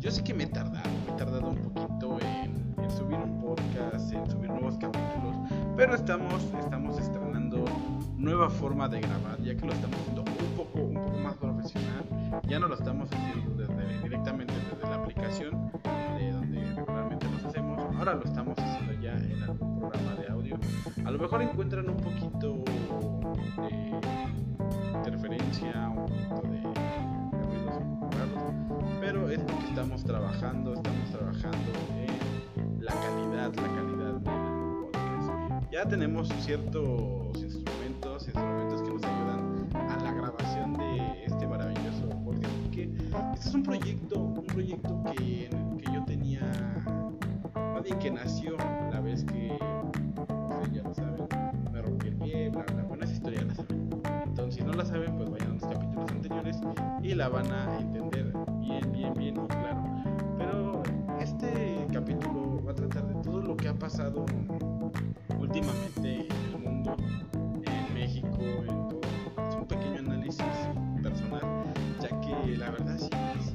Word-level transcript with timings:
Yo 0.00 0.10
sé 0.10 0.24
que 0.24 0.34
me 0.34 0.44
he 0.44 0.46
tardado, 0.48 0.90
me 1.06 1.12
he 1.12 1.16
tardado 1.16 1.50
un 1.50 1.56
poquito 1.56 2.18
en, 2.20 2.90
subir 2.90 3.16
un 3.16 3.40
podcast, 3.40 4.12
en 4.12 4.28
subir 4.28 4.50
nuevos 4.50 4.76
capítulos, 4.78 5.36
pero 5.76 5.94
estamos, 5.94 6.42
estamos 6.58 6.98
estrenando 6.98 7.64
nueva 8.16 8.50
forma 8.50 8.88
de 8.88 9.00
grabar, 9.00 9.40
ya 9.40 9.56
que 9.56 9.66
lo 9.66 9.72
estamos 9.72 10.00
haciendo 10.00 10.22
un 10.22 10.56
poco, 10.56 10.80
un 10.80 10.94
poco 10.94 11.18
más 11.18 11.36
profesional. 11.36 12.40
Ya 12.48 12.58
no 12.58 12.66
lo 12.66 12.74
estamos 12.74 13.08
haciendo 13.12 13.66
directamente 14.02 14.52
desde 14.52 14.90
la 14.90 14.96
aplicación 14.96 15.70
de 16.18 16.32
donde 16.32 16.74
regularmente 16.74 17.26
los 17.30 17.44
hacemos. 17.44 17.80
Ahora 17.96 18.14
lo 18.14 18.24
estamos 18.24 18.58
haciendo 18.58 19.00
ya 19.00 19.12
en 19.12 19.42
algún 19.44 19.78
programa 19.78 20.14
de 20.14 20.28
audio. 20.28 20.58
A 21.04 21.10
lo 21.10 21.18
mejor 21.18 21.42
encuentran 21.42 21.88
un 21.88 21.96
poquito 21.98 22.64
estamos 30.40 31.10
trabajando 31.12 31.70
en 31.98 32.82
la 32.82 32.92
calidad, 32.94 33.54
la 33.56 33.68
calidad 33.76 34.12
del 34.14 34.22
podcast. 34.22 35.70
Ya 35.70 35.86
tenemos 35.86 36.28
ciertos 36.38 37.29
pasado 63.90 64.24
últimamente 65.40 66.28
en 66.28 66.52
el 66.54 66.58
mundo, 66.60 66.96
en 67.64 67.92
México, 67.94 68.38
en 68.68 68.88
todo. 68.88 69.00
Es 69.48 69.54
un 69.56 69.66
pequeño 69.66 69.98
análisis 69.98 70.44
personal, 71.02 71.42
ya 72.00 72.08
que 72.20 72.56
la 72.56 72.70
verdad 72.70 72.96
sí, 72.98 73.10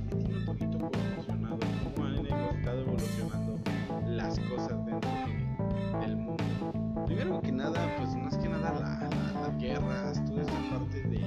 me 0.09 0.15
tiene 0.21 0.39
un 0.39 0.45
poquito 0.45 0.77
conmocionado 0.77 1.57
cómo 1.95 2.05
han 2.07 2.25
estado 2.25 2.81
evolucionando 2.81 3.59
las 4.07 4.37
cosas 4.41 4.85
dentro 4.85 5.09
de- 5.09 5.99
del 6.05 6.17
mundo. 6.17 7.05
Primero 7.05 7.41
que 7.41 7.51
nada, 7.53 7.95
pues 7.97 8.13
más 8.17 8.37
que 8.37 8.49
nada 8.49 8.73
la- 8.73 9.07
la- 9.07 9.41
las 9.41 9.57
guerras, 9.57 10.25
toda 10.25 10.41
esta 10.41 10.69
parte 10.69 11.01
de, 11.01 11.21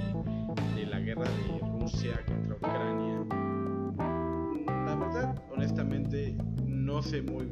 de 0.75 0.86
la 0.86 1.01
guerra 1.01 1.25
de 1.25 1.59
Rusia 1.81 2.20
contra 2.27 2.56
Ucrania. 2.56 3.25
La 4.84 4.95
verdad, 4.97 5.42
honestamente, 5.51 6.36
no 6.67 7.03
sé 7.03 7.23
muy 7.23 7.45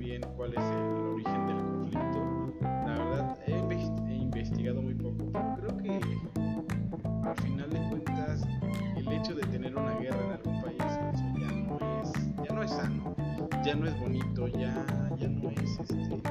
ya 13.67 13.75
no 13.75 13.89
es 13.89 13.98
bonito, 13.98 14.47
ya, 14.47 14.86
ya 15.19 15.28
no 15.28 15.50
es 15.50 15.81
este, 15.81 16.22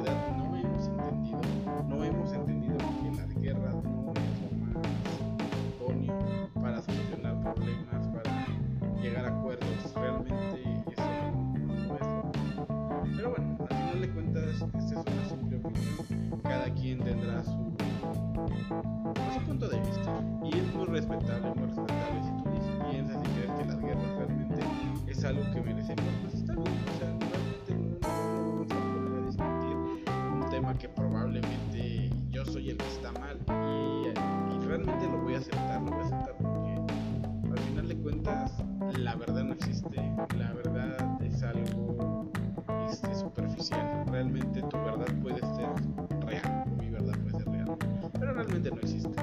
realmente 0.00 0.32
como 0.32 0.41
aceptar, 35.42 35.82
lo 35.82 35.90
voy 35.90 36.00
a 36.00 36.04
aceptar 36.04 36.36
porque 36.36 37.50
al 37.50 37.58
final 37.58 37.88
de 37.88 37.96
cuentas 37.96 38.52
la 38.98 39.14
verdad 39.16 39.44
no 39.44 39.52
existe. 39.52 39.96
La 40.38 40.52
verdad 40.52 41.22
es 41.22 41.42
algo 41.42 42.30
este, 42.88 43.14
superficial. 43.14 44.04
Realmente 44.10 44.62
tu 44.62 44.76
verdad 44.78 45.06
puede 45.20 45.40
ser 45.40 45.68
real, 46.26 46.64
mi 46.78 46.90
verdad 46.90 47.14
puede 47.18 47.44
ser 47.44 47.48
real, 47.50 47.76
pero 48.18 48.34
realmente 48.34 48.70
no 48.70 48.80
existe. 48.80 49.22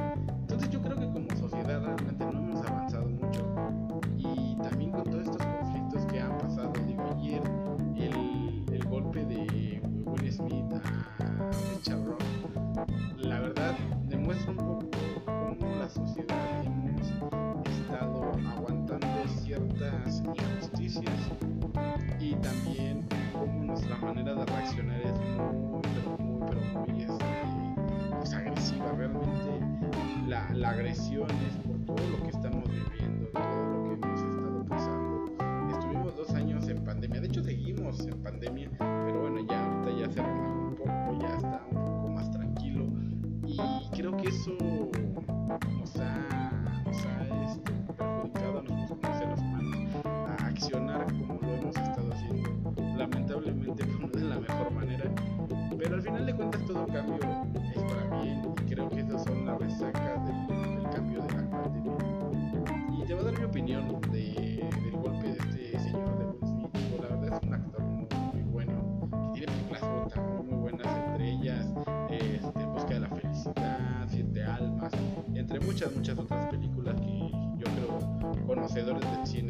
Manera 24.13 24.33
de 24.33 24.45
reaccionar 24.45 25.01
es 25.01 25.19
muy 25.19 25.81
pero 26.47 26.61
muy 26.61 26.93
muy 26.93 27.03
este, 27.03 27.25
pues, 28.17 28.33
agresiva 28.33 28.91
realmente. 28.97 29.59
La, 30.27 30.49
la 30.51 30.69
agresión 30.69 31.29
es 31.29 31.69
resacas 59.79 60.25
del, 60.25 60.75
del 60.75 60.89
cambio 60.89 61.21
de 61.21 61.33
la 61.33 61.49
pandemia 61.49 61.93
y 62.91 63.05
te 63.05 63.13
voy 63.13 63.21
a 63.21 63.31
dar 63.31 63.39
mi 63.39 63.45
opinión 63.45 64.01
de, 64.11 64.69
del 64.83 64.91
golpe 64.91 65.27
de 65.27 65.37
este 65.37 65.79
señor 65.79 66.19
de 66.19 66.25
Will 66.25 66.45
Smith. 66.45 67.01
La 67.01 67.15
verdad 67.15 67.37
es 67.37 67.47
un 67.47 67.53
actor 67.53 67.81
muy, 67.81 68.07
muy 68.33 68.41
bueno 68.51 69.09
que 69.33 69.39
tiene 69.39 69.53
películas 69.53 69.83
muy, 70.17 70.43
muy 70.43 70.57
buenas 70.57 70.97
entre 70.97 71.29
ellas 71.31 71.65
este, 72.09 72.65
busca 72.65 72.93
de 72.93 72.99
la 72.99 73.07
felicidad 73.07 74.07
Siete 74.09 74.43
almas 74.43 74.91
entre 75.33 75.59
muchas 75.61 75.95
muchas 75.95 76.17
otras 76.17 76.47
películas 76.47 76.95
que 76.99 77.31
yo 77.57 77.65
creo 77.75 78.45
conocedores 78.47 79.09
del 79.11 79.27
cine 79.27 79.49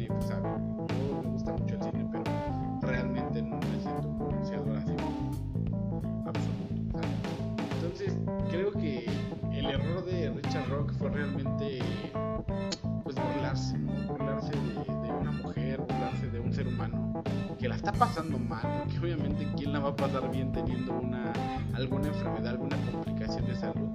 que 17.58 17.68
la 17.68 17.76
está 17.76 17.92
pasando 17.92 18.38
mal 18.38 18.62
porque 18.78 18.98
obviamente 18.98 19.46
quién 19.56 19.72
la 19.72 19.80
va 19.80 19.90
a 19.90 19.96
pasar 19.96 20.30
bien 20.30 20.52
teniendo 20.52 20.98
una 20.98 21.32
alguna 21.74 22.08
enfermedad 22.08 22.48
alguna 22.48 22.76
complicación 22.90 23.46
de 23.46 23.56
salud 23.56 23.88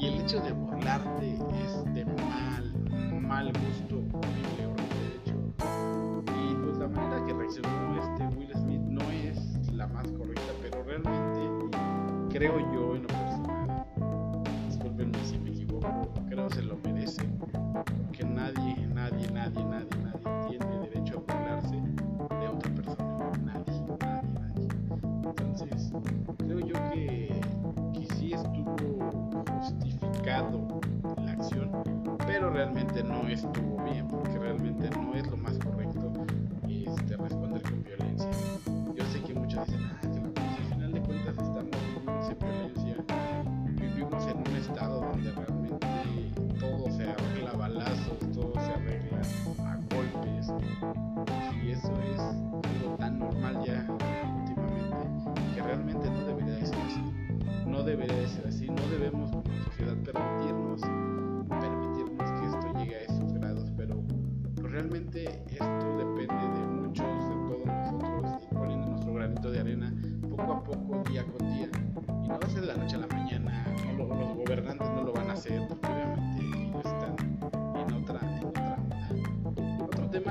y 0.00 0.06
el 0.06 0.20
hecho 0.20 0.40
de 0.40 0.52
burlarte 0.52 1.34
es 1.34 1.94
de 1.94 2.04
mal 2.04 2.74
mal 3.20 3.52
gusto 3.52 3.96
horrible 4.16 4.74
de 4.78 5.16
hecho. 5.16 5.36
Y 6.40 6.54
pues 6.64 6.78
la 6.78 6.88
manera 6.88 7.26
que 7.26 7.34
reaccionó 7.34 8.02
este 8.02 8.26
Will 8.36 8.52
Smith 8.54 8.80
no 8.80 9.02
es 9.10 9.72
la 9.72 9.86
más 9.86 10.08
creo 12.38 12.60
yo 12.72 12.94
en 12.94 13.02
lo 13.02 13.08
personal, 13.08 13.84
discúlpenme 14.68 15.18
si 15.24 15.38
me 15.38 15.50
equivoco, 15.50 16.08
creo 16.28 16.48
se 16.50 16.62
lo 16.62 16.76
merece, 16.84 17.24
porque 17.72 18.24
nadie, 18.24 18.86
nadie, 18.94 19.28
nadie, 19.32 19.64
nadie, 19.64 19.98
nadie 20.04 20.58
tiene 20.58 20.78
derecho 20.88 21.24
a 21.28 21.32
burlarse 21.32 21.97
realmente 32.58 33.04
no 33.04 33.28
estuvo 33.28 33.84
bien, 33.84 34.08
porque 34.08 34.36
realmente 34.36 34.90
no 34.90 35.14
es 35.14 35.24
lo 35.28 35.36
más 35.36 35.57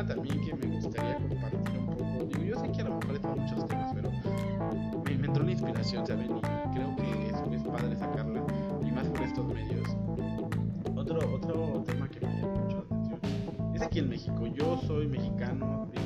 también 0.08 0.42
que 0.42 0.56
me 0.56 0.76
gustaría 0.76 1.18
compartir 1.18 1.80
un 1.80 1.86
poco, 1.88 2.26
digo, 2.26 2.44
yo 2.44 2.60
sé 2.60 2.72
que 2.72 2.82
a 2.82 2.86
lo 2.86 2.96
mejor 2.96 3.38
muchos 3.38 3.68
temas, 3.68 3.94
pero 3.94 4.12
me, 5.06 5.18
me 5.18 5.28
entró 5.28 5.44
la 5.44 5.52
inspiración, 5.52 6.08
¿saben? 6.08 6.38
Y 6.38 6.42
creo 6.74 6.96
que 6.96 7.28
es, 7.28 7.62
es 7.62 7.64
padre 7.68 7.96
sacarla, 7.96 8.42
y 8.86 8.92
más 8.92 9.08
por 9.08 9.22
estos 9.22 9.46
medios. 9.48 9.98
Otro, 10.96 11.36
otro 11.36 11.84
tema 11.86 12.10
que 12.10 12.26
me 12.26 12.42
llama 12.42 12.60
mucho 12.60 12.78
la 12.78 12.96
atención 12.96 13.20
es 13.76 13.82
aquí 13.82 14.00
en 14.00 14.10
México. 14.10 14.48
Yo 14.48 14.78
soy 14.88 15.08
mexicano, 15.08 15.88
aquí 15.88 16.02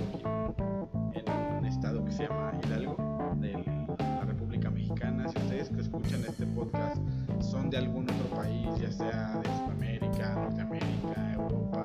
en 1.14 1.58
un 1.60 1.66
estado 1.66 2.04
que 2.04 2.12
se 2.12 2.28
llama 2.28 2.52
Hidalgo, 2.64 2.96
de 3.40 3.54
la 3.54 4.26
República 4.26 4.70
Mexicana. 4.70 5.28
Si 5.30 5.38
ustedes 5.38 5.70
que 5.70 5.82
escuchan 5.82 6.22
este 6.28 6.46
podcast 6.48 7.02
son 7.40 7.70
de 7.70 7.78
algún 7.78 8.04
otro 8.10 8.36
país, 8.36 8.68
ya 8.80 8.92
sea 8.92 9.40
de 9.42 9.50
Sudamérica, 9.60 10.36
Norteamérica, 10.36 11.34
Europa, 11.34 11.84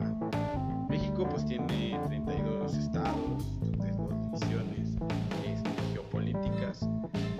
México 0.89 1.27
pues 1.31 1.45
tiene 1.47 1.86
32 2.67 2.77
estados, 2.77 3.61
32 3.61 4.41
divisiones 4.41 4.97
este, 5.45 5.71
geopolíticas 5.93 6.89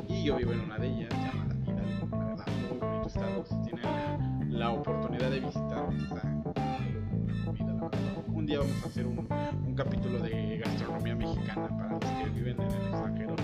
y 0.09 0.25
yo 0.25 0.37
vivo 0.37 0.53
en 0.53 0.61
una 0.61 0.79
de 0.79 0.87
ellas 0.87 1.11
llamada 1.11 1.57
Hidalgo, 1.67 2.09
la 2.17 2.25
verdad, 2.27 2.47
muy 2.69 2.79
bonito 2.79 3.09
estado, 3.09 3.45
si 3.45 3.57
tienen 3.63 3.83
la, 3.83 4.59
la 4.59 4.71
oportunidad 4.71 5.31
de 5.31 5.41
visitar, 5.41 5.93
está 5.95 6.23
una 6.23 6.63
comida. 6.63 7.91
Un 8.29 8.47
día 8.47 8.59
vamos 8.61 8.85
a 8.85 8.87
hacer 8.87 9.07
un, 9.07 9.29
un 9.67 9.75
capítulo 9.75 10.19
de 10.21 10.59
gastronomía 10.59 11.17
mexicana 11.17 11.69
para 11.77 11.91
los 11.91 12.01
que 12.05 12.31
viven 12.31 12.61
en 12.61 12.71
el 12.71 12.77
extranjero, 12.77 13.37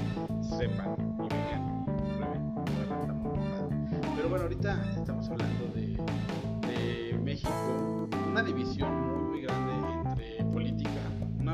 sepan 0.43 0.97
y 1.25 1.29
padre. 1.29 2.41
Pero 4.17 4.29
bueno, 4.29 4.45
ahorita 4.45 4.85
estamos 4.97 5.29
hablando 5.29 5.67
de, 5.75 5.81
de 5.81 5.82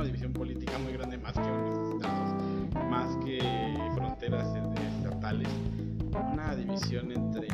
división 0.08 0.32
política 0.32 0.78
muy 0.78 0.94
grande 0.94 1.18
más 1.18 1.34
que 1.34 1.40
estados, 1.92 2.34
más 2.88 3.14
que 3.18 3.38
fronteras 3.94 4.48
estatales, 4.56 5.48
una 6.32 6.56
división 6.56 7.12
entre 7.12 7.48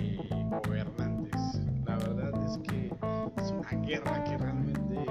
gobernantes. 0.65 1.61
La 1.85 1.97
verdad 1.97 2.33
es 2.45 2.59
que 2.59 2.93
es 3.43 3.51
una 3.51 3.83
guerra 3.83 4.23
que 4.23 4.39
realmente 4.39 5.05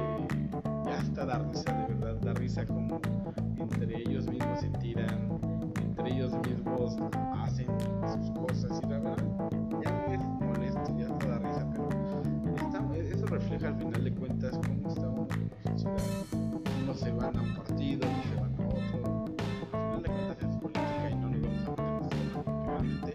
ya 0.86 1.00
hasta 1.00 1.26
da 1.26 1.40
risa, 1.40 1.74
de 1.74 1.94
verdad, 1.96 2.16
da 2.22 2.34
risa 2.34 2.66
como 2.66 3.02
entre 3.58 3.98
ellos 3.98 4.26
mismos 4.30 4.62
se 4.62 4.70
tiran, 4.80 5.30
entre 5.82 6.14
ellos 6.14 6.32
mismos 6.48 6.96
hacen 7.40 7.68
sus 8.08 8.32
cosas 8.40 8.80
y 8.82 8.88
la 8.88 9.00
verdad 9.00 9.52
ya 9.84 10.06
es 10.14 10.24
molesto, 10.40 10.98
ya 10.98 11.08
hasta 11.08 11.28
da 11.28 11.40
risa, 11.40 11.70
pero 11.72 11.90
eso 13.02 13.26
refleja 13.26 13.68
al 13.68 13.76
final 13.76 14.02
de 14.02 14.14
cuentas 14.14 14.58
cómo 14.66 14.88
está 14.88 15.08
como 15.08 15.28
sociedad. 15.76 16.23
Van 17.24 17.38
a 17.38 17.42
un 17.42 17.56
partido, 17.56 18.06
otros 18.06 18.26
se 18.26 18.36
van 18.36 18.54
a 18.54 18.68
otro. 18.68 19.26
Al 19.72 20.02
final 20.02 20.38
es 20.42 20.58
política 20.58 21.10
y 21.10 21.16
no 21.16 21.30
nos 21.30 21.78
vamos 21.78 22.12
a 22.12 22.20
meter 22.20 22.44
realmente 22.68 23.14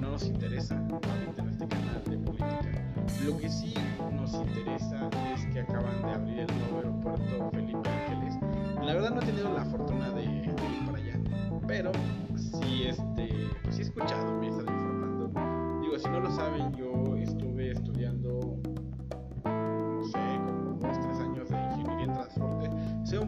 no 0.00 0.10
nos 0.12 0.22
interesa 0.22 0.76
ahorita 0.78 1.42
en 1.42 1.48
este 1.48 1.66
canal 1.66 2.04
de 2.04 2.18
política. 2.18 2.92
Lo 3.26 3.36
que 3.38 3.48
sí 3.48 3.74
nos 4.12 4.32
interesa 4.34 5.10
es 5.34 5.44
que 5.46 5.58
acaban 5.58 6.02
de 6.02 6.12
abrir 6.12 6.38
el 6.38 6.58
nuevo 6.58 6.76
aeropuerto 6.76 7.50
Felipe 7.50 7.90
Ángeles. 7.90 8.38
La 8.80 8.94
verdad 8.94 9.10
no 9.10 9.20
he 9.20 9.26
tenido 9.26 9.52
la 9.52 9.64
fortuna 9.64 10.10
de, 10.10 10.22
ir 10.22 10.54
para 10.86 10.98
allá, 10.98 11.20
pero 11.66 11.90
sí, 12.36 12.84
este, 12.86 13.28
pues 13.64 13.74
sí 13.74 13.82
he 13.82 13.84
escuchado, 13.86 14.38
me 14.38 14.50
estado 14.50 14.70
informando. 14.72 15.80
Digo, 15.80 15.98
si 15.98 16.08
no 16.08 16.20
lo 16.20 16.30
saben, 16.30 16.72
yo 16.74 16.81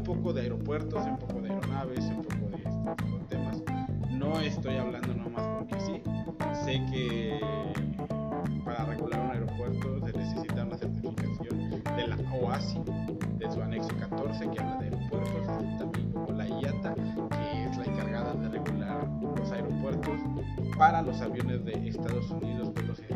poco 0.05 0.33
de 0.33 0.43
aeropuertos, 0.43 1.05
un 1.06 1.19
poco 1.19 1.41
de 1.41 1.51
aeronaves, 1.51 2.05
un 2.05 2.23
poco 2.23 2.51
de 2.51 2.56
este 2.56 2.71
tipo 2.97 3.19
de 3.19 3.25
temas. 3.25 3.62
No 4.11 4.41
estoy 4.41 4.77
hablando 4.77 5.15
nomás 5.15 5.47
porque 5.59 5.81
sí. 5.81 6.03
Sé 6.65 6.83
que 6.91 7.41
para 8.65 8.84
regular 8.84 9.20
un 9.20 9.31
aeropuerto 9.31 10.06
se 10.06 10.13
necesita 10.13 10.65
una 10.65 10.77
certificación 10.77 11.82
de 11.96 12.06
la 12.06 12.17
OASI, 12.32 12.81
de 13.39 13.51
su 13.51 13.63
anexo 13.63 13.89
14 13.99 14.51
que 14.51 14.61
habla 14.61 14.77
de 14.77 14.84
aeropuertos, 14.84 15.46
también 15.79 16.13
como 16.13 16.32
la 16.32 16.49
IATA, 16.49 16.94
que 16.94 17.65
es 17.65 17.77
la 17.77 17.84
encargada 17.84 18.34
de 18.34 18.49
regular 18.49 19.08
los 19.37 19.51
aeropuertos 19.53 20.20
para 20.77 21.03
los 21.03 21.20
aviones 21.20 21.65
de 21.65 21.89
Estados 21.89 22.31
Unidos, 22.31 22.73
vuelos 22.75 22.99
este, 23.01 23.14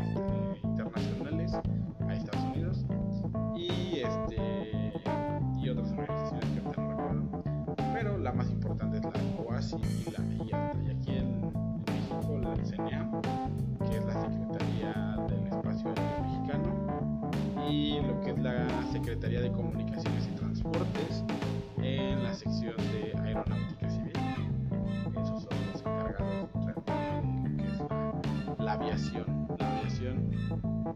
aviación. 28.79 29.47
La 29.59 29.77
aviación. 29.79 30.31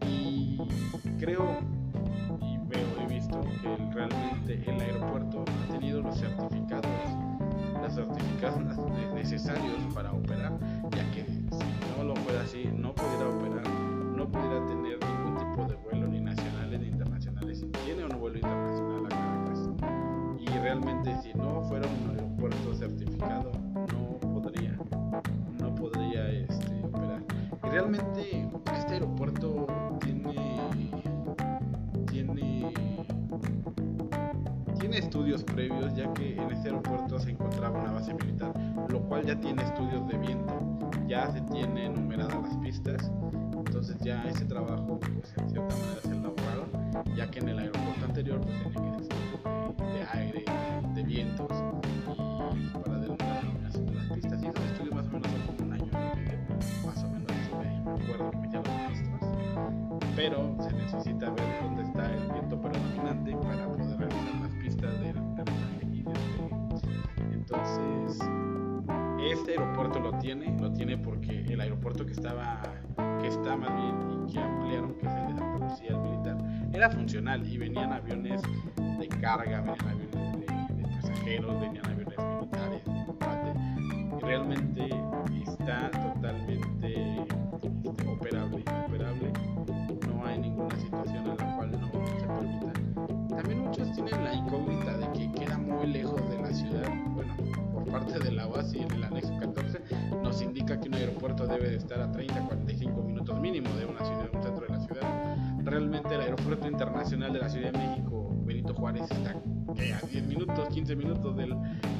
Y 0.06 0.58
creo 1.18 1.58
y 2.40 2.58
veo, 2.66 2.86
he 3.00 3.06
visto 3.12 3.40
que 3.62 3.76
realmente 3.94 4.62
el 4.66 4.80
aeropuerto 4.80 5.44
ha 5.62 5.72
tenido 5.72 6.00
los 6.02 6.18
certificados, 6.18 6.86
los 7.82 7.94
certificados 7.94 8.58
ne- 8.58 9.14
necesarios 9.14 9.78
para 9.94 10.12
operar, 10.12 10.52
ya 10.90 11.10
que 11.12 11.24
si 11.24 11.96
no 11.98 12.04
lo 12.04 12.16
fuera 12.16 12.42
así, 12.42 12.64
no 12.74 12.94
pudiera 12.94 13.28
operar, 13.28 13.68
no 13.68 14.28
pudiera 14.28 14.66
tener 14.66 14.98
Este 27.94 28.94
aeropuerto 28.94 29.66
tiene 30.00 30.34
tiene 32.10 32.72
tiene 34.78 34.98
estudios 34.98 35.44
previos 35.44 35.94
ya 35.94 36.12
que 36.12 36.36
en 36.36 36.50
este 36.50 36.68
aeropuerto 36.68 37.18
se 37.18 37.30
encontraba 37.30 37.80
una 37.80 37.92
base 37.92 38.12
militar 38.14 38.52
lo 38.88 39.00
cual 39.00 39.24
ya 39.24 39.38
tiene 39.40 39.62
estudios 39.62 40.06
de 40.08 40.18
viento. 40.18 40.54
Ya 41.06 41.30
se 41.32 41.40
tienen 41.42 41.94
numeradas 41.94 42.42
las 42.42 42.56
pistas. 42.58 43.10
Entonces 43.52 43.96
ya 44.00 44.22
ese 44.24 44.44
trabajo 44.44 44.98
pues 45.00 45.34
en 45.36 45.50
cierta 45.50 45.74
manera 45.74 46.00
se 46.02 46.10
ahorraron 46.10 47.16
ya 47.16 47.30
que 47.30 47.40
en 47.40 47.48
el 47.48 47.58
aeropuerto 47.58 48.04
anterior 48.04 48.40
pues 48.40 48.74
tenía 48.74 48.96
que 48.96 49.02
estudios 49.02 49.42
de, 49.42 49.98
de 49.98 50.06
aire 50.12 50.44
de 50.94 51.02
vientos 51.02 51.50
y 52.54 52.83
pero 60.24 60.56
se 60.58 60.72
necesita 60.72 61.28
ver 61.32 61.44
dónde 61.62 61.82
está 61.82 62.10
el 62.10 62.32
viento 62.32 62.58
predominante 62.58 63.36
para 63.36 63.68
poder 63.68 63.98
realizar 63.98 64.40
las 64.40 64.54
pistas 64.54 65.00
del 65.00 65.18
aterrizaje 65.18 65.86
y 65.92 66.02
despegue. 66.02 66.50
Entonces, 67.30 68.26
este 69.22 69.50
aeropuerto 69.50 70.00
lo 70.00 70.18
tiene, 70.20 70.58
lo 70.58 70.72
tiene 70.72 70.96
porque 70.96 71.44
el 71.44 71.60
aeropuerto 71.60 72.06
que 72.06 72.12
estaba, 72.12 72.62
que 73.20 73.26
está 73.28 73.54
más 73.54 73.68
bien 73.76 74.26
y 74.26 74.32
que 74.32 74.40
ampliaron, 74.40 74.94
que 74.94 75.06
es 75.06 75.12
el 75.12 75.26
de 75.26 75.40
la 75.40 75.58
policía 75.58 75.98
militar, 75.98 76.38
era 76.72 76.88
funcional 76.88 77.46
y 77.46 77.58
venían 77.58 77.92
aviones 77.92 78.40
de 78.98 79.08
carga, 79.20 79.60
venían 79.60 79.88
aviones 79.88 80.46
de, 80.48 80.74
de 80.74 80.88
pasajeros, 80.88 81.60
venían 81.60 81.86
aviones 81.86 82.18
militares 82.18 82.82
de 82.86 83.04
combate 83.04 83.52
y 84.16 84.20
realmente 84.20 84.88
está 85.42 85.90
muy 95.84 95.92
lejos 95.92 96.30
de 96.30 96.38
la 96.40 96.52
ciudad. 96.52 96.88
Bueno, 97.14 97.34
por 97.72 97.84
parte 97.84 98.18
de 98.18 98.32
la 98.32 98.46
OASI 98.46 98.78
en 98.78 98.90
el 98.92 99.04
anexo 99.04 99.36
14 99.38 99.80
nos 100.22 100.40
indica 100.40 100.80
que 100.80 100.88
un 100.88 100.94
aeropuerto 100.94 101.46
debe 101.46 101.68
de 101.68 101.76
estar 101.76 102.00
a 102.00 102.10
30 102.10 102.40
45 102.40 103.02
minutos 103.02 103.38
mínimo 103.38 103.68
de 103.76 103.84
una 103.84 104.02
ciudad, 104.04 104.30
un 104.32 104.42
centro 104.42 104.66
de 104.66 104.72
la 104.72 104.80
ciudad. 104.80 105.36
Realmente 105.62 106.14
el 106.14 106.20
aeropuerto 106.22 106.66
internacional 106.68 107.32
de 107.32 107.38
la 107.38 107.48
Ciudad 107.48 107.72
de 107.72 107.78
México, 107.78 108.34
Benito 108.44 108.74
Juárez, 108.74 109.02
está 109.10 109.30
a 109.32 110.06
10 110.06 110.26
minutos, 110.26 110.68
15 110.68 110.96
minutos 110.96 111.36
del, 111.36 111.54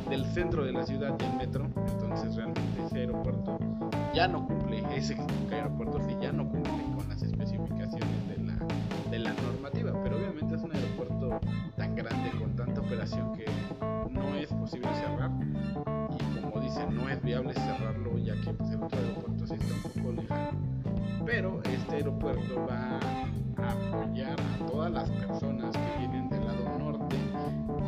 del 0.08 0.24
centro 0.26 0.64
de 0.64 0.72
la 0.72 0.86
ciudad 0.86 1.14
y 1.20 1.24
el 1.24 1.36
metro. 1.36 1.70
Entonces 1.86 2.36
realmente 2.36 2.86
ese 2.86 2.98
aeropuerto 3.00 3.58
ya 4.14 4.28
no 4.28 4.46
cumple, 4.46 4.82
ese 4.94 5.16
aeropuerto 5.50 5.98
sí 6.00 6.16
ya 6.22 6.32
no 6.32 6.48
cumple 6.48 6.72
con 6.96 7.08
las 7.08 7.22
especificaciones 7.22 8.28
de 8.28 8.44
la, 8.44 8.58
de 9.10 9.18
la 9.18 9.32
normativa, 9.34 9.92
pero 10.02 10.16
obviamente 10.16 10.54
es 10.54 10.62
un 10.62 10.74
aeropuerto 10.74 11.40
tan 11.76 11.94
grande 11.96 12.30
con 12.38 12.54
tanta 12.54 12.80
operación 12.80 13.32
que 13.34 13.44
viable 17.24 17.54
cerrarlo 17.54 18.18
ya 18.18 18.34
que 18.42 18.52
pues, 18.52 18.70
el 18.70 18.82
otro 18.82 18.98
aeropuerto 18.98 19.46
sí 19.46 19.54
está 19.54 19.74
un 19.74 19.92
poco 19.92 20.12
lejano 20.12 20.50
pero 21.24 21.62
este 21.64 21.96
aeropuerto 21.96 22.66
va 22.68 23.00
a 23.56 23.70
apoyar 23.70 24.36
a 24.40 24.66
todas 24.66 24.92
las 24.92 25.10
personas 25.10 25.74
que 25.74 25.98
vienen 25.98 26.28
del 26.28 26.44
lado 26.44 26.78
norte 26.78 27.16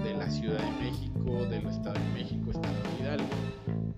de 0.05 0.15
la 0.15 0.31
Ciudad 0.31 0.59
de 0.59 0.85
México, 0.85 1.45
del 1.51 1.67
Estado 1.67 1.95
de 1.95 2.13
México, 2.15 2.51
Estado 2.51 2.75
de 2.75 3.03
Hidalgo 3.03 3.27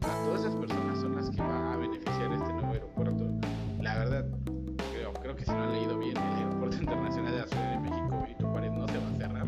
a 0.01 0.25
todas 0.25 0.41
esas 0.41 0.55
personas 0.57 1.01
son 1.01 1.17
las 1.17 1.31
que 1.31 1.41
va 1.43 1.73
a 1.73 1.77
beneficiar 1.77 2.33
este 2.33 2.53
nuevo 2.53 2.73
aeropuerto. 2.73 3.31
La 3.81 3.99
verdad, 3.99 4.27
creo, 4.93 5.13
creo 5.15 5.37
que 5.37 5.45
si 5.45 5.51
no 5.51 5.63
han 5.63 5.73
leído 5.73 5.99
bien, 5.99 6.17
el 6.17 6.45
aeropuerto 6.45 6.77
internacional 6.81 7.33
de 7.33 7.39
la 7.39 7.47
Ciudad 7.47 7.71
de 7.71 7.79
México, 7.79 8.21
Benito 8.23 8.49
Juárez, 8.49 8.73
no 8.73 8.89
se 8.89 8.99
va 8.99 9.09
a 9.09 9.17
cerrar. 9.17 9.47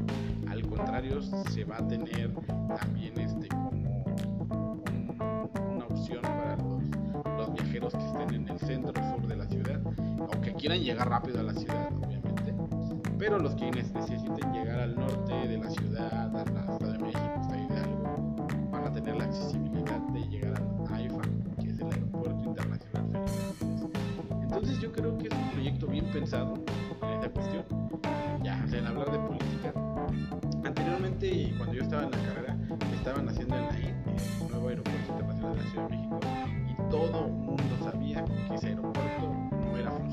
Al 0.49 0.63
contrario, 0.63 1.23
se 1.23 1.65
va 1.65 1.77
a 1.79 1.89
tener 1.89 2.33
también 2.69 3.19
este 3.19 3.49
llegar 10.79 11.09
rápido 11.09 11.41
a 11.41 11.43
la 11.43 11.55
ciudad, 11.55 11.89
obviamente. 11.93 12.55
Pero 13.19 13.39
los 13.39 13.55
que 13.55 13.71
ne- 13.71 13.83
necesiten 13.83 14.53
llegar 14.53 14.81
al 14.81 14.95
norte 14.97 15.33
de 15.35 15.59
la 15.59 15.71
ciudad, 15.71 16.13
a 16.13 16.27
la 16.33 16.43
Estado 16.43 16.93
de 16.93 16.99
México, 16.99 17.49
de 17.51 17.59
Hidalgo, 17.59 18.47
van 18.71 18.85
a 18.87 18.93
tener 18.93 19.17
la 19.17 19.25
accesibilidad 19.25 19.99
de 20.13 20.21
llegar 20.29 20.55
al 20.89 20.95
AIFA, 20.95 21.23
que 21.61 21.69
es 21.71 21.79
el 21.81 21.87
Aeropuerto 21.93 22.45
Internacional 22.45 23.25
Felipe. 23.59 23.99
Entonces 24.43 24.81
yo 24.81 24.93
creo 24.93 25.19
que 25.19 25.29
es 25.29 25.35
un 25.35 25.51
proyecto 25.51 25.87
bien 25.87 26.07
pensado 26.13 26.55
en 27.03 27.09
esta 27.11 27.29
cuestión. 27.31 27.65
Ya, 28.43 28.65
en 28.73 28.87
hablar 28.87 29.11
de 29.13 29.19
política. 29.19 29.73
Anteriormente, 30.65 31.55
cuando 31.59 31.75
yo 31.75 31.83
estaba 31.83 32.05
en 32.05 32.11
la 32.11 32.19
carrera, 32.19 32.57
estaban 32.95 33.29
haciendo 33.29 33.55
el 33.57 33.63
NAIN, 33.69 33.95
el 34.43 34.49
nuevo 34.51 34.69
aeropuerto 34.69 35.13
internacional 35.13 35.57
de 35.57 35.63
la 35.63 35.71
Ciudad 35.71 35.89
de 35.89 35.97
México, 35.97 36.21
y 36.69 36.91
todo 36.91 37.27
el 37.27 37.33
mundo 37.33 37.77
sabía 37.83 38.25
que 38.25 38.55
ese 38.55 38.67
aeropuerto 38.69 39.50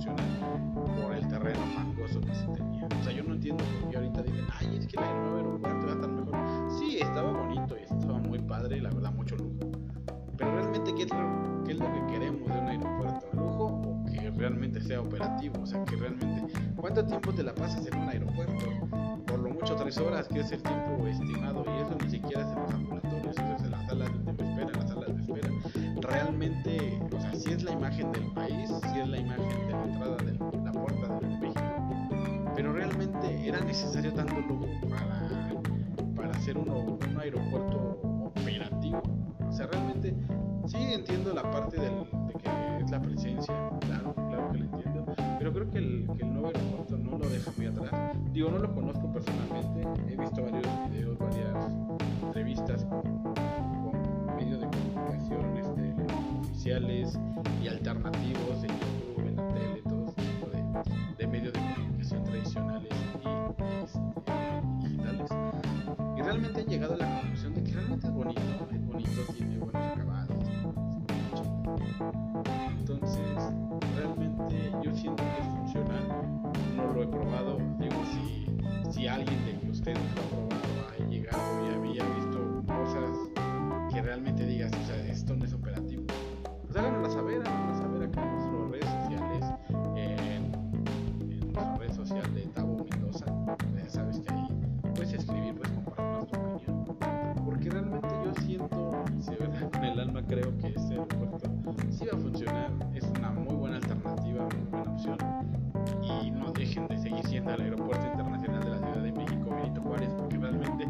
no 0.05 0.13
era 0.13 0.27
funcional 0.27 0.95
por 1.01 1.13
el 1.13 1.27
terreno 1.27 1.59
fangoso 1.75 2.21
que 2.21 2.35
se 2.35 2.47
tenía. 2.47 2.85
O 2.85 3.03
sea, 3.03 3.13
yo 3.13 3.23
no 3.23 3.33
entiendo 3.33 3.63
por 3.81 3.89
qué 3.89 3.97
ahorita 3.97 4.23
dicen, 4.23 4.45
ay, 4.59 4.77
es 4.77 4.87
que 4.87 4.99
el 4.99 5.05
nuevo 5.05 5.37
aeropuerto 5.37 5.85
va 5.85 5.91
a 5.91 5.95
estar 5.95 6.09
mejor. 6.09 6.71
Sí, 6.79 6.97
estaba 6.99 7.31
bonito 7.31 7.75
y 7.77 7.83
estaba 7.83 8.19
muy 8.19 8.39
padre, 8.39 8.81
la 8.81 8.89
verdad, 8.89 9.11
mucho 9.13 9.35
lujo. 9.35 9.71
Pero 10.37 10.51
realmente, 10.51 10.93
¿qué 10.93 11.03
es 11.03 11.09
lo, 11.09 11.63
qué 11.63 11.71
es 11.71 11.79
lo 11.79 11.91
que 11.91 12.13
queremos 12.13 12.47
de 12.47 12.59
un 12.59 12.67
aeropuerto? 12.67 13.27
¿Lujo 13.33 13.65
o 13.65 14.05
que 14.05 14.29
realmente 14.31 14.81
sea 14.81 15.01
operativo? 15.01 15.61
O 15.61 15.65
sea, 15.65 15.83
que 15.85 15.95
realmente, 15.95 16.53
¿cuánto 16.75 17.03
tiempo 17.05 17.33
te 17.33 17.43
la 17.43 17.55
pasas 17.55 17.87
en 17.87 17.97
un 17.97 18.09
aeropuerto? 18.09 18.65
Por 19.25 19.39
lo 19.39 19.49
mucho 19.49 19.75
tres 19.75 19.97
horas, 19.97 20.27
que 20.27 20.41
es 20.41 20.51
el 20.51 20.61
tiempo 20.61 21.07
estimado, 21.07 21.65
y 21.65 21.81
eso 21.81 21.97
ni 22.03 22.09
siquiera 22.11 22.41
es 22.43 22.55
en 22.55 22.61
los 22.61 22.71
ambulatorios, 22.71 23.37
eso 23.37 23.55
es 23.55 23.63
en 23.63 23.71
las 23.71 23.85
salas 23.87 24.11
de 24.13 24.31
espera, 24.31 24.67
en 24.67 24.73
las 24.73 24.89
salas 24.89 25.15
de 25.15 25.21
espera. 25.21 25.49
Realmente, 26.01 26.76
si 27.37 27.51
es 27.53 27.63
la 27.63 27.71
imagen 27.71 28.11
del 28.11 28.31
país, 28.33 28.69
si 28.93 28.99
es 28.99 29.07
la 29.07 29.17
imagen 29.17 29.49
de 29.67 29.71
la 29.73 29.83
entrada 29.83 30.17
de 30.17 30.33
la 30.63 30.71
puerta 30.71 31.19
de 31.19 31.37
México, 31.37 32.51
pero 32.55 32.73
realmente 32.73 33.47
era 33.47 33.59
necesario 33.61 34.13
tanto 34.13 34.35
lujo 34.41 34.65
para, 34.89 35.27
para 36.15 36.31
hacer 36.31 36.57
uno, 36.57 36.97
un 37.09 37.19
aeropuerto 37.19 37.99
operativo. 38.25 39.01
O 39.47 39.51
sea, 39.51 39.67
realmente 39.67 40.15
sí 40.65 40.77
entiendo 40.93 41.33
la 41.33 41.49
parte 41.49 41.79
del- 41.79 42.03
de 42.27 42.33
que 42.33 42.83
es 42.83 42.91
la 42.91 43.01
presencia, 43.01 43.53
claro, 43.81 44.13
claro 44.15 44.51
que 44.51 44.57
lo 44.57 44.65
entiendo, 44.65 45.05
pero 45.39 45.53
creo 45.53 45.69
que 45.69 45.77
el, 45.77 46.07
que 46.17 46.23
el 46.23 46.33
nuevo 46.33 46.47
aeropuerto 46.47 46.97
no 46.97 47.17
lo 47.17 47.29
deja 47.29 47.51
muy 47.55 47.65
atrás. 47.67 47.91
Digo, 48.31 48.49
no 48.49 48.59
lo 48.59 48.73
conozco 48.73 49.11
personalmente, 49.13 50.11
he 50.11 50.17
visto 50.17 50.41
varios 50.43 50.67
videos, 50.89 51.17
varias 51.19 51.71
entrevistas 52.23 52.85
alternativos 57.67 58.63
en 58.63 58.69
YouTube, 58.69 59.27
en 59.27 59.35
la 59.35 59.47
tele, 59.49 59.81
todo 59.83 60.05
ese 60.05 60.21
tipo 60.21 60.47
de, 60.47 61.17
de 61.17 61.27
medios 61.27 61.53
de 61.53 61.59
comunicación 61.59 62.23
tradicionales 62.23 62.91
y 62.91 63.83
este, 63.83 64.87
digitales. 64.87 65.31
Y 66.17 66.21
realmente 66.21 66.61
han 66.61 66.67
llegado 66.67 66.93
a 66.93 66.97
la 66.97 67.19
conclusión 67.21 67.46
este 101.03 101.15
aeropuerto 101.15 101.81
sí 101.91 102.05
va 102.05 102.17
a 102.17 102.21
funcionar. 102.21 102.71
Es 102.95 103.03
una 103.17 103.31
muy 103.31 103.55
buena 103.55 103.77
alternativa, 103.77 104.43
muy 104.43 104.69
buena 104.71 104.91
opción. 104.91 105.17
Y 106.01 106.31
no 106.31 106.51
dejen 106.51 106.87
de 106.87 106.97
seguir 106.97 107.25
siendo 107.27 107.51
el 107.53 107.61
aeropuerto 107.61 108.05
internacional 108.07 108.63
de 108.63 108.69
la 108.69 108.77
Ciudad 108.77 109.03
de 109.03 109.11
México, 109.11 109.49
Benito 109.49 109.81
Juárez, 109.81 110.09
porque 110.17 110.37
realmente 110.37 110.87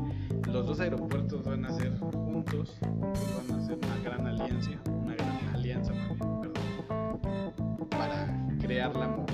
los 0.50 0.66
dos 0.66 0.80
aeropuertos 0.80 1.44
van 1.44 1.66
a 1.66 1.72
ser 1.72 1.98
juntos, 2.00 2.78
van 2.82 3.60
a 3.60 3.66
ser 3.66 3.78
una 3.78 4.00
gran 4.04 4.28
alianza, 4.28 4.72
una 5.04 5.16
gran 5.16 5.56
alianza 5.56 5.94
para 7.90 8.48
crear 8.60 8.96
la 8.96 9.27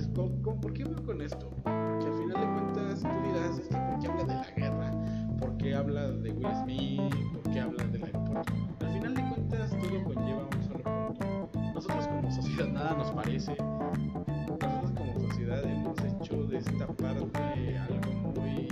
pues, 0.00 0.08
¿con- 0.14 0.42
con- 0.42 0.60
¿por 0.60 0.72
qué 0.72 0.84
voy 0.84 1.02
con 1.02 1.20
esto? 1.20 1.50
Porque 1.64 2.06
al 2.06 2.14
final 2.14 2.40
de 2.40 2.46
cuentas 2.52 3.00
tú 3.02 3.08
dirás, 3.28 3.58
es 3.58 3.68
que 3.68 3.76
¿por 3.76 3.98
qué 3.98 4.06
habla 4.08 4.24
de 4.24 4.34
la 4.34 4.50
guerra? 4.56 4.90
¿Por 5.38 5.56
qué 5.58 5.74
habla 5.74 6.10
de 6.10 6.30
Will 6.32 6.54
Smith? 6.62 7.32
¿Por 7.32 7.52
qué 7.52 7.60
habla 7.60 7.84
del 7.84 8.04
aeropuerto? 8.04 8.52
Al 8.80 8.92
final 8.92 9.14
de 9.14 9.28
cuentas 9.28 9.70
todo 9.70 10.04
conlleva 10.04 10.46
un 10.56 10.62
solo 10.62 10.82
punto. 10.84 11.50
Nosotros 11.74 12.06
como 12.08 12.30
sociedad 12.30 12.68
nada 12.68 12.94
nos 12.96 13.10
parece. 13.10 13.56
Nosotros 13.58 14.90
como 14.96 15.20
sociedad 15.28 15.64
hemos 15.64 15.98
hecho 16.02 16.44
de 16.44 16.58
esta 16.58 16.86
parte 16.86 17.78
algo 17.78 18.12
muy 18.40 18.68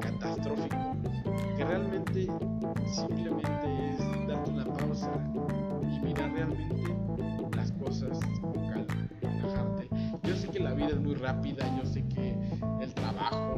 catastrófico. 0.00 0.76
Que 1.56 1.64
realmente 1.64 2.26
simplemente 2.86 3.73
rápida, 11.24 11.64
yo 11.78 11.86
sé 11.86 12.06
que 12.08 12.36
el 12.82 12.92
trabajo, 12.92 13.53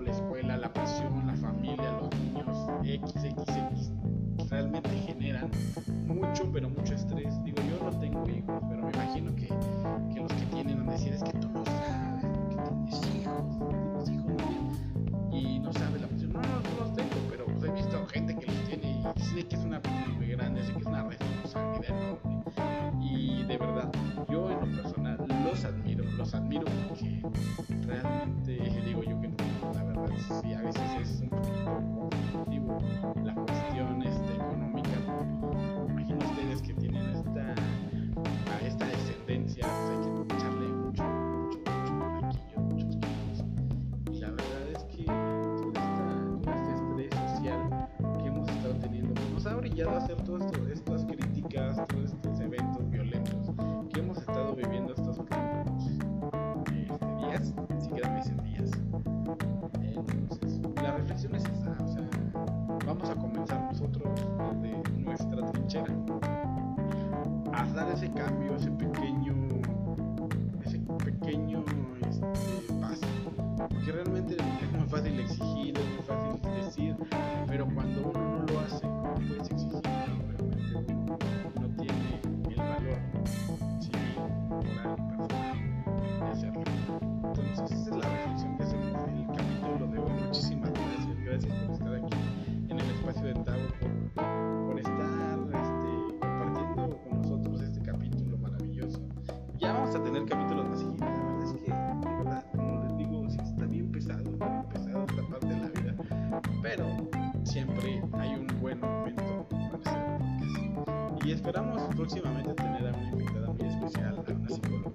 próximamente 111.97 112.53
tener 112.53 112.89
a 112.89 112.91
una 112.91 113.11
invitada 113.11 113.53
muy 113.53 113.67
especial, 113.69 114.17
a 114.17 114.33
una 114.33 114.49
psicóloga. 114.51 114.93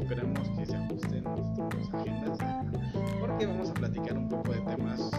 esperamos 0.00 0.48
que 0.48 0.66
se 0.66 0.76
ajusten 0.76 1.24
nuestras 1.24 1.94
agendas, 1.94 2.38
porque 3.20 3.46
vamos 3.46 3.70
a 3.70 3.74
platicar 3.74 4.16
un 4.16 4.28
poco 4.30 4.52
de 4.52 4.60
temas 4.60 5.10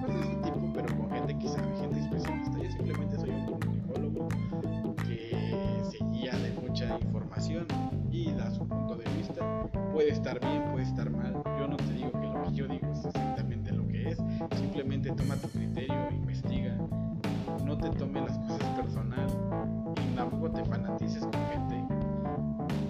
pues, 0.00 0.14
de 0.14 0.20
este 0.22 0.36
tipo, 0.36 0.72
pero 0.72 0.96
con 0.96 1.10
gente 1.10 1.38
que 1.38 1.48
sabe, 1.48 1.76
gente 1.76 2.00
especialista. 2.00 2.58
Yo 2.58 2.70
simplemente 2.70 3.18
soy 3.18 3.30
un 3.30 3.46
comunicólogo 3.46 4.28
que 5.06 5.82
se 5.90 6.04
guía 6.06 6.32
de 6.38 6.52
mucha 6.66 6.98
información 7.00 7.66
y 8.10 8.32
da 8.32 8.50
su 8.50 8.66
punto 8.66 8.96
de 8.96 9.04
vista. 9.10 9.68
Puede 9.92 10.08
estar 10.08 10.40
bien, 10.40 10.72
puede 10.72 10.86
estar 10.86 11.10
noticias 20.92 21.24
con 21.24 21.32
gente. 21.32 21.86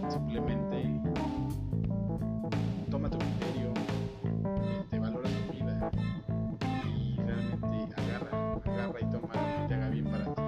Simplemente 0.09 1.01
toma 2.91 3.09
tu 3.09 3.19
criterio, 3.19 3.73
te 4.91 4.99
valora 4.99 5.29
tu 5.29 5.53
vida 5.53 5.91
y 6.85 7.17
realmente 7.17 7.95
agarra, 7.97 8.55
agarra 8.65 9.01
y 9.01 9.05
toma 9.05 9.29
lo 9.35 9.63
que 9.63 9.69
te 9.69 9.75
haga 9.75 9.89
bien 9.89 10.05
para 10.07 10.25
ti. 10.25 10.43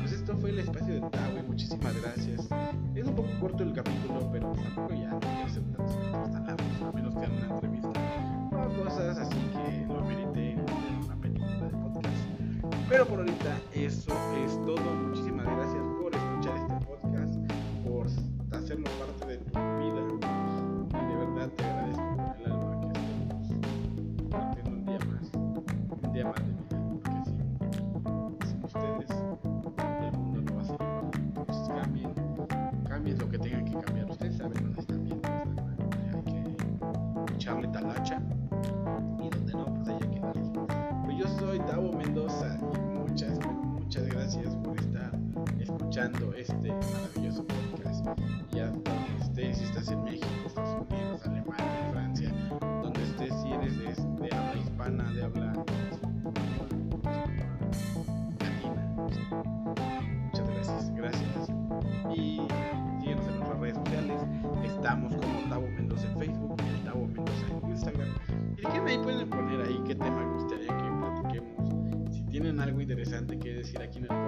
Pues 0.00 0.12
esto 0.12 0.36
fue 0.36 0.50
el 0.50 0.58
espacio 0.58 0.94
de 0.94 1.00
Tawe, 1.00 1.42
muchísimas 1.44 2.02
gracias. 2.02 2.48
Es 2.94 3.06
un 3.06 3.14
poco 3.14 3.28
corto 3.40 3.62
el 3.62 3.72
capítulo, 3.72 4.28
pero 4.30 4.52
tampoco 4.52 4.94
ya 4.94 5.18
interesante 73.02 73.36
que 73.36 73.52
decir 73.52 73.82
aquí 73.82 73.98
en 73.98 74.04
el 74.04 74.21